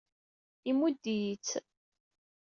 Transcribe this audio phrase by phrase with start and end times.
[0.69, 1.49] Imudd-iyi-tt.